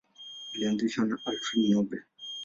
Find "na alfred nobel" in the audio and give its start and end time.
1.05-2.03